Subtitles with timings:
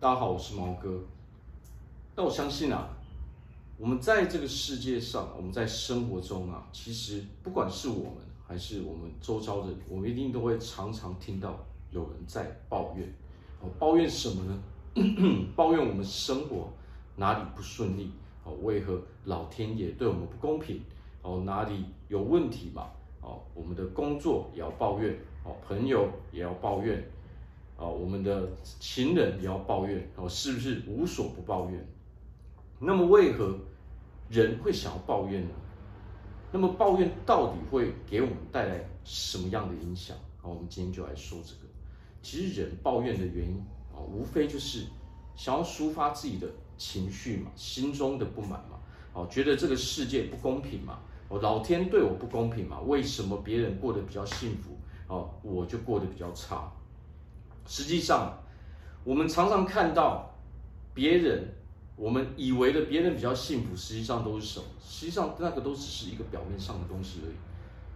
[0.00, 1.00] 大家好，我是毛哥。
[2.14, 2.88] 那我相信啊，
[3.76, 8.12] 我们在这个世界上，我们在生活中啊，其实不管是我们
[8.46, 11.58] 还是我们周遭的人，我们一定都会常常听到
[11.90, 13.12] 有人在抱怨。
[13.60, 14.56] 哦，抱怨什么呢？
[15.56, 16.68] 抱怨我们生活
[17.16, 18.12] 哪里不顺利？
[18.44, 20.80] 哦，为何老天爷对我们不公平？
[21.22, 22.86] 哦，哪里有问题嘛？
[23.20, 27.04] 哦，我们的工作也要抱怨，哦，朋友也要抱怨，
[27.78, 28.48] 哦，我们的
[28.80, 31.88] 情人也要抱怨，哦，是不是无所不抱怨？
[32.80, 33.56] 那么为何
[34.28, 35.54] 人会想要抱怨呢？
[36.50, 40.16] 那么抱怨到底会给我们带来什么样的影响？
[40.42, 41.60] 好，我们今天就来说这个。
[42.20, 43.56] 其实人抱怨的原因
[43.94, 44.84] 啊，无非就是
[45.36, 48.80] 想要抒发自己的情绪嘛，心中的不满嘛，
[49.12, 54.76] 哦，觉得这个世界不公平嘛，哦，老天对我不公平嘛，为什么别人过得比较幸福，
[55.06, 56.72] 哦，我就过得比较差？
[57.68, 58.36] 实际上，
[59.04, 60.34] 我们常常看到
[60.92, 61.54] 别人。
[62.00, 64.66] 我们以为的别人比较幸福，实际上都是什么？
[64.80, 67.34] 实际上那个都只是一个表面上的东西而已。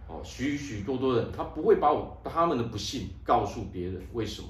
[0.09, 4.49] 哦，许许多多人他不会把我他们的不幸告诉别人，为什么？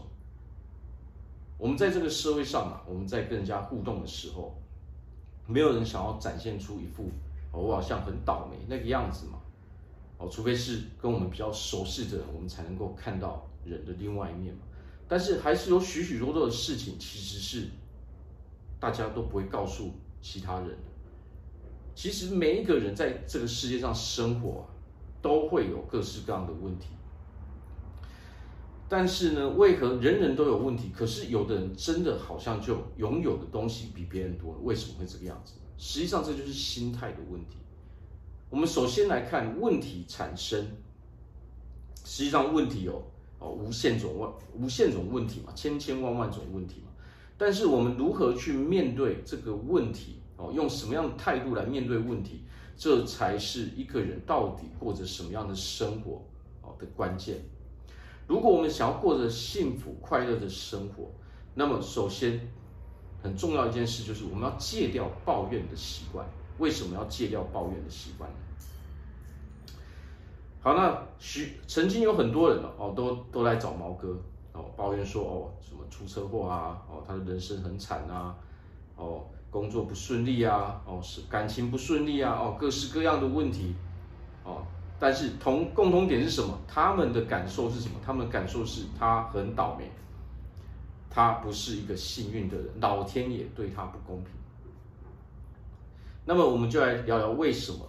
[1.59, 4.57] 我们在这个社会上啊，我们在跟人家互动的时候，
[5.45, 7.11] 没有人想要展现出一副
[7.51, 9.37] 哦，我好像很倒霉那个样子嘛。
[10.17, 14.61] 哦，除非是跟我们比较熟悉的人，我们才能够看到人的另外一面嘛。
[15.07, 17.67] 但是还是有许许多多的事情，其实是。
[18.79, 20.91] 大家都不会告诉其他人的。
[21.95, 24.67] 其实每一个人在这个世界上生活，
[25.21, 26.87] 都会有各式各样的问题。
[28.89, 30.91] 但是呢，为何人人都有问题？
[30.93, 35.53] 可是有的人真的好像就拥有的东西比别人多，为什么会这个样子？
[35.77, 37.55] 实际上这就是心态的问题。
[38.49, 40.67] 我们首先来看问题产生，
[42.03, 43.01] 实际上问题有
[43.43, 46.91] 哦无限种万无限种问题嘛，千千万万种问题嘛。
[47.37, 50.21] 但是我们如何去面对这个问题？
[50.37, 52.45] 哦，用什么样的态度来面对问题？
[52.77, 56.23] 这才是一个人到底过着什么样的生活
[56.61, 57.37] 哦的关键。
[58.27, 61.11] 如果我们想要过着幸福快乐的生活，
[61.53, 62.39] 那么首先
[63.21, 66.25] 很重要一件事就是我们要戒掉抱怨的习惯。
[66.59, 68.37] 为什么要戒掉抱怨的习惯呢？
[70.63, 74.17] 好，那许曾经有很多人哦，都都来找毛哥。
[74.53, 78.33] 哦，抱怨说哦，什么出车祸啊，哦，他的人生很惨啊，
[78.95, 83.75] 哦，工作不顺利啊，哦，是感情不顺利啊，哦，各式各样的问题，
[84.45, 84.65] 哦，
[84.97, 86.57] 但是同共同点是什么？
[86.65, 87.95] 他们的感受是什么？
[88.05, 89.91] 他们的感受是他很倒霉，
[91.09, 94.31] 他不是一个幸运的人，老天爷对他不公平。
[96.23, 97.79] 那么我们就来聊聊为什么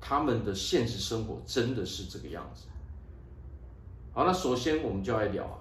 [0.00, 2.66] 他们的现实生活真的是这个样子。
[4.12, 5.58] 好，那首先我们就来聊啊。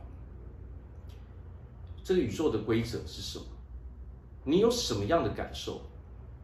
[2.03, 3.45] 这个宇宙的规则是什么？
[4.45, 5.81] 你有什么样的感受，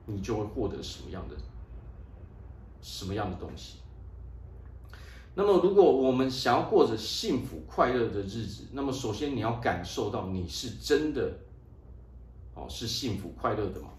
[0.05, 1.35] 你就会获得什么样的
[2.81, 3.79] 什么样的东西。
[5.33, 11.39] 那么，如果我们想要过着幸福快乐的日子，那么首先你要感受到你是真的
[12.53, 13.89] 哦，是幸福快乐的嘛？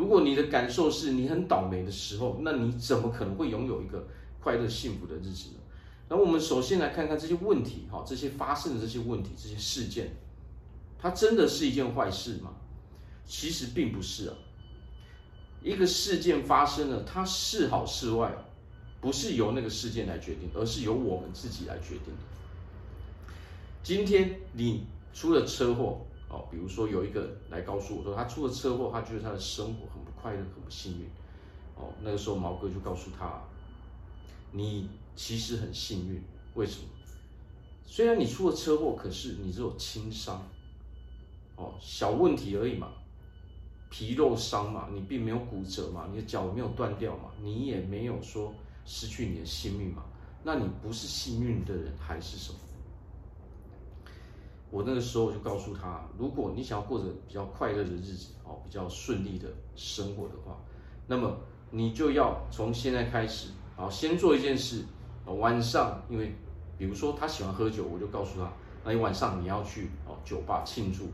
[0.00, 4.08] 如果你的感受是你很倒霉的时候，那你怎么可能会拥有一个
[4.42, 5.60] 快乐幸福的日子呢？
[6.08, 10.16] 那我们首先来看看这些问题，哈，这些发生的这些问题，这些事件。
[10.98, 12.50] 它真的是一件坏事吗？
[13.26, 14.34] 其实并不是啊。
[15.62, 18.32] 一个事件发生了，它是好是坏，
[19.02, 23.34] 不是由那个事件来决定，而是由我们自己来决定的。
[23.82, 31.06] 今天你出了车祸哦，比如说有一个来告诉我说他出了车祸，他觉得他的生活很不快乐，很不幸运
[31.74, 31.92] 哦。
[32.02, 33.42] 那个时候毛哥就告诉他，
[34.52, 36.22] 你其实很幸运，
[36.54, 36.84] 为什么？
[37.84, 40.40] 虽然你出了车祸，可是你只有轻伤。
[41.56, 42.92] 哦，小问题而已嘛，
[43.90, 48.54] 皮肉伤嘛，你并没有骨折嘛，你的脚没有断掉嘛，你也没有说
[48.86, 50.04] 失去你的性命嘛，
[50.44, 52.58] 那你不是幸运的人还是什么？
[54.70, 60.56] 我那个时候就告诉他，如果你想要过着比较快乐的日子，哦，比较顺利的生活的话，
[61.06, 61.36] 那么
[61.70, 64.84] 你就要从现在开始，好，先做一件事，
[65.26, 66.34] 晚上，因为
[66.78, 68.52] 比如说他喜欢喝酒，我就告诉他，
[68.84, 71.08] 那你晚上你要去哦酒吧庆祝。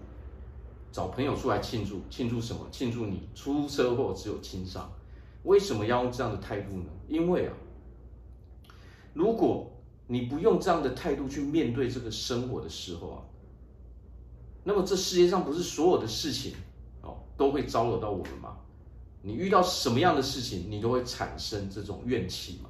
[0.93, 2.61] 找朋友出来庆祝，庆祝什么？
[2.71, 4.91] 庆祝你出车祸只有轻伤。
[5.43, 6.87] 为什么要用这样的态度呢？
[7.07, 7.53] 因为啊，
[9.13, 9.71] 如果
[10.07, 13.19] 你不用这样的态度去面对这个生活的时候啊，
[14.67, 16.53] 那么这世界上不是所有的事情
[17.03, 18.57] 哦都会招惹到我们吗？
[19.23, 22.69] 你遇到什么样的事情，你都会产生这种怨气嘛。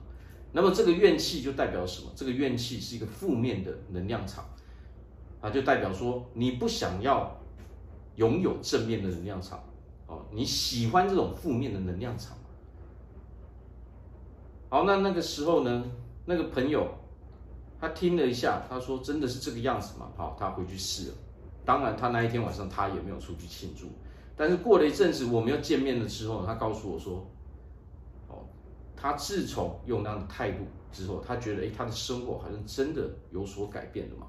[0.52, 2.12] 那么这个怨气就代表什么？
[2.14, 4.44] 这个怨气是一个负面的能量场
[5.40, 7.34] 啊，就代表说你不想要。
[8.16, 9.62] 拥有正面的能量场？
[10.06, 12.34] 哦，你喜欢这种负面的能量场？
[14.70, 15.84] 好，那那个时候呢，
[16.24, 16.88] 那个朋友
[17.78, 21.14] 他听了一下，他说：“真的是这个样子吗？”好，他回去试了。
[21.66, 23.88] 当然，他那一天晚上他也没有出去庆祝。
[24.34, 27.28] 但是过了一阵子，我们要见面了之后，他告诉我说
[28.28, 28.46] ：“哦，
[28.96, 34.28] 他自从用那样的态度之后，他觉得，诶，他的生活好像真的有所改变了嘛，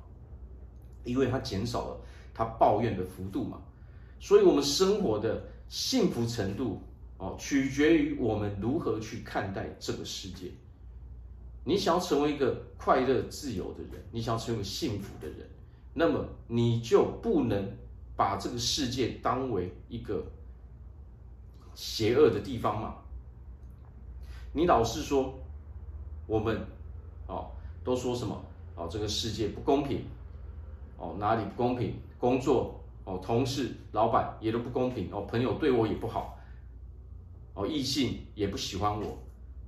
[1.06, 2.01] 因为他减少了
[2.34, 3.62] 他抱怨的幅度嘛。
[4.19, 6.81] 所以，我们生活的幸福程度。”
[7.19, 10.51] 哦，取决于我们如何去看待这个世界。
[11.63, 15.50] 你想要成为一个快乐、自由的人，你想要成为幸福的人，
[15.99, 17.75] 那么你就不能
[18.15, 20.23] 把这个世界当为一个
[21.73, 22.97] 邪恶的地方嘛。
[24.53, 25.33] 你老是说
[26.27, 26.55] 我们
[27.25, 27.49] 哦，
[27.83, 28.39] 都说什么
[28.75, 30.05] 哦，这个世界不公平
[30.97, 31.95] 哦，哪里不公平？
[32.19, 36.38] 工作哦，同事、老板也都不公平哦，朋友对我也不好。
[37.55, 39.17] 哦，异性也不喜欢我。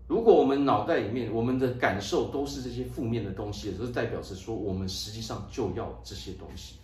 [0.09, 6.77] 如果我们脑袋里面我们的感受都是这些负面的东西，就是代表着说我们实际上就要这些东西。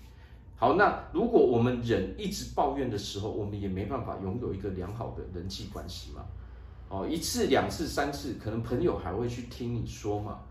[0.55, 6.23] 好，那如果我们人一直抱怨的时候，我们也没办法拥有一个良好的人际关系嘛。
[6.87, 10.41] 哦，一次、两次、三次，可能朋友还会去听你说嘛。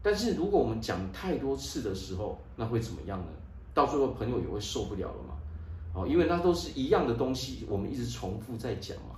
[0.00, 3.26] 但是如果我们讲太多次的时候，那会怎么样呢？
[3.74, 5.34] 到最后朋友也会受不了了嘛。
[5.92, 9.16] 哦，因为那都是一样的东西，我们一直重复在讲嘛。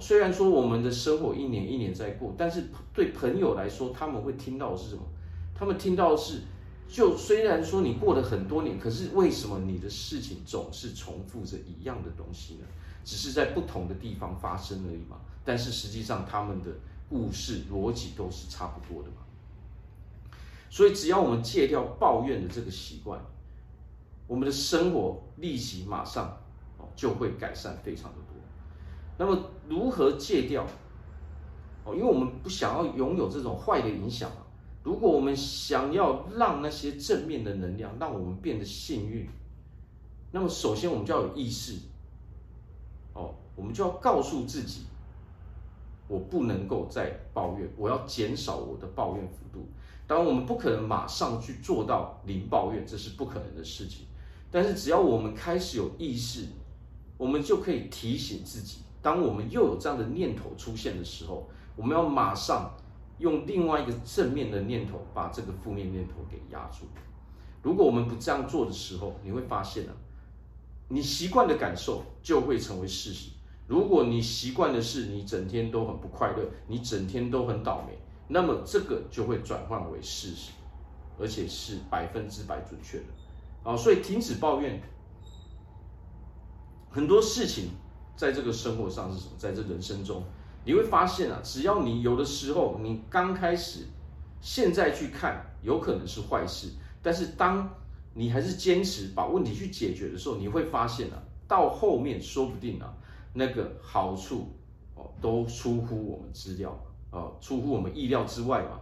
[0.00, 5.02] 虽然说我们的生活一年一年在过，但是对朋友来说，他们会听到的是什么？
[5.54, 6.42] 他们听到的是，
[6.88, 12.66] 就虽然说你过了很多年，可是为什么你的事情总是重复着一样的东西呢？
[13.04, 15.16] 只是在不同的地方发生而已嘛。
[15.44, 16.70] 但是实际上，他们的
[17.08, 19.16] 故事逻辑都是差不多的嘛。
[20.68, 23.20] 所以，只要我们戒掉抱怨的这个习惯，
[24.26, 26.36] 我们的生活立即马上
[26.78, 28.35] 哦就会改善非常的多。
[29.18, 30.66] 那么如何戒掉？
[31.84, 34.30] 哦，因为我们不想要拥有这种坏的影响。
[34.82, 39.28] 如果我们想要让那些正面的能量让我们变得幸运，
[40.30, 41.78] 那么首先我们就要有意识。
[43.14, 44.82] 哦，我们就要告诉自己，
[46.06, 49.66] 我不能够再抱怨，我要减少我的抱怨幅度。
[50.06, 54.06] 当然，我们不可能马上去做到零抱怨，这是不可能的事情。
[54.52, 56.46] 但是只要我们开始有意识，
[57.16, 58.82] 我们就可以提醒自己。
[59.06, 62.74] 当我们又有这样的念头出现的时候，我们要马上
[63.18, 66.86] 用另外一个正面的念头把这个负面念头给压住。
[67.62, 69.94] 如果我们不这样做的时候，你会发现呢、啊，
[70.88, 73.30] 你习惯的感受就会成为事实。
[73.68, 80.50] 如果你习惯的是你整天都很不快乐，你整天都很倒霉，那么这个就会转换为事实，
[81.16, 83.70] 而且是百分之百准确的。
[83.70, 84.82] 啊，所以停止抱怨，
[86.90, 87.70] 很多事情。
[88.16, 89.32] 在这个生活上是什么？
[89.38, 90.24] 在这人生中，
[90.64, 93.80] 你会发现啊，只要你有的时候，你刚开始，
[94.40, 96.70] 现在去看，有可能是坏事。
[97.02, 97.68] 但是当
[98.14, 102.92] 你还是坚持把问题去解决的时候，你会发现啊，到后面说不定啊，
[103.34, 104.48] 那个好处
[104.94, 106.76] 哦，都出乎我们资料
[107.10, 108.80] 啊，出乎我们意料之外嘛。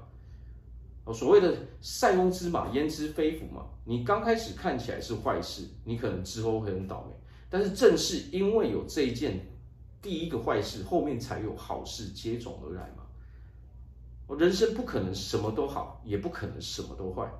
[1.13, 7.15] 所谓的塞翁之马焉知非福嘛，你刚开始看起来是坏事，你可能之后会很倒霉。
[7.55, 9.47] 但是正是因为有这一件
[10.03, 13.07] 第一个坏事，后面才有好事接踵而来嘛。
[14.27, 17.31] 我人生不可能什么都好，也不可能什么都坏。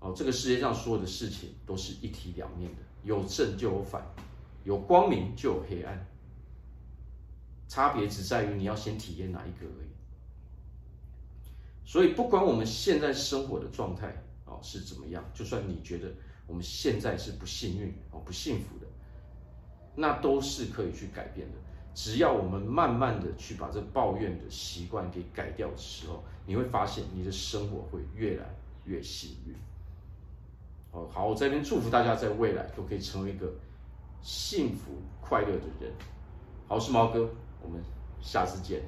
[0.00, 4.04] 哦，这个世界上所有的事情都是一体两面的，有正就有反，
[4.64, 6.04] 有光明就有黑暗，
[7.68, 9.90] 差别只在于你要先体验哪一个而已。
[11.88, 14.12] 所以，不管我们现在生活的状态
[14.44, 16.12] 哦是怎么样，就算你觉得。
[16.50, 18.86] 我们现在是不幸运哦，不幸福的，
[19.94, 21.54] 那都是可以去改变的。
[21.94, 28.46] 只要我们慢慢的去把这抱怨的习惯给改掉的时候，你会发现你的生活会越来
[28.84, 29.54] 越幸运。
[30.90, 33.52] 哦，好，我在这边祝福大家在未来都可以成为一个
[34.20, 35.92] 幸福快乐的人。
[36.66, 37.30] 好，我是毛哥，
[37.62, 37.80] 我们
[38.20, 38.82] 下次见。